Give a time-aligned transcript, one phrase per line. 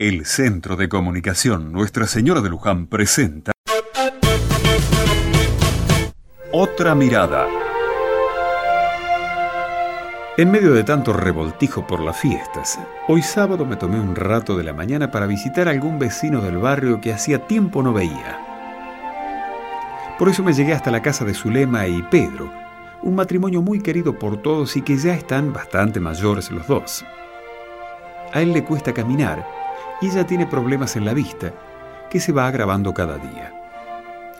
[0.00, 3.52] El Centro de Comunicación Nuestra Señora de Luján presenta
[6.52, 7.46] Otra Mirada.
[10.38, 12.78] En medio de tanto revoltijo por las fiestas,
[13.08, 16.56] hoy sábado me tomé un rato de la mañana para visitar a algún vecino del
[16.56, 18.40] barrio que hacía tiempo no veía.
[20.18, 22.50] Por eso me llegué hasta la casa de Zulema y Pedro,
[23.02, 27.04] un matrimonio muy querido por todos y que ya están bastante mayores los dos.
[28.32, 29.60] A él le cuesta caminar
[30.00, 31.52] y ella tiene problemas en la vista
[32.10, 33.52] que se va agravando cada día.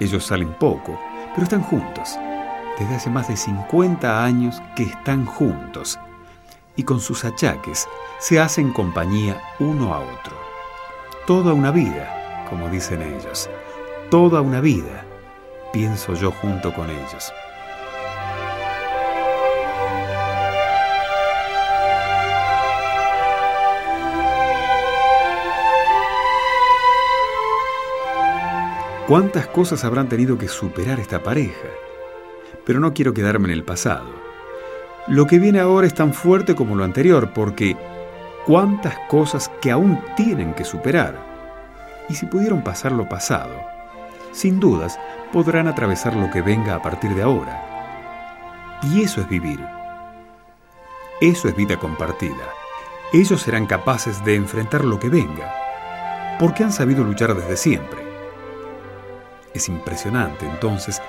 [0.00, 0.98] Ellos salen poco,
[1.34, 2.18] pero están juntos.
[2.78, 5.98] Desde hace más de 50 años que están juntos
[6.76, 7.86] y con sus achaques
[8.18, 10.36] se hacen compañía uno a otro.
[11.26, 13.50] Toda una vida, como dicen ellos,
[14.10, 15.04] toda una vida,
[15.72, 17.32] pienso yo junto con ellos.
[29.10, 31.66] ¿Cuántas cosas habrán tenido que superar esta pareja?
[32.64, 34.06] Pero no quiero quedarme en el pasado.
[35.08, 37.76] Lo que viene ahora es tan fuerte como lo anterior, porque
[38.46, 41.18] cuántas cosas que aún tienen que superar.
[42.08, 43.50] Y si pudieron pasar lo pasado,
[44.30, 44.96] sin dudas
[45.32, 48.78] podrán atravesar lo que venga a partir de ahora.
[48.84, 49.58] Y eso es vivir.
[51.20, 52.46] Eso es vida compartida.
[53.12, 55.52] Ellos serán capaces de enfrentar lo que venga,
[56.38, 58.09] porque han sabido luchar desde siempre.
[59.54, 61.00] Es impresionante entonces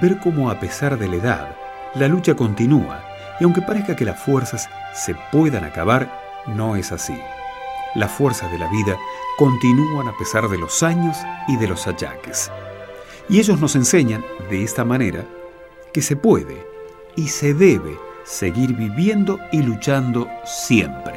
[0.00, 1.56] ver cómo a pesar de la edad,
[1.94, 3.02] la lucha continúa
[3.40, 7.16] y aunque parezca que las fuerzas se puedan acabar, no es así.
[7.94, 8.96] Las fuerzas de la vida
[9.38, 11.16] continúan a pesar de los años
[11.48, 12.50] y de los achaques.
[13.28, 15.24] Y ellos nos enseñan, de esta manera,
[15.92, 16.66] que se puede
[17.16, 21.15] y se debe seguir viviendo y luchando siempre.